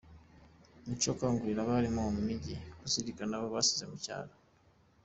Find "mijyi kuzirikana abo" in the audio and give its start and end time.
2.25-3.47